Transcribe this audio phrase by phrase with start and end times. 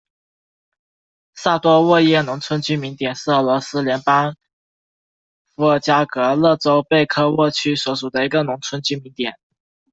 [1.35, 4.35] 萨多沃耶农村居民点是俄罗斯联邦
[5.53, 9.35] 伏尔加格勒州贝科沃区所属的一个农村居民点。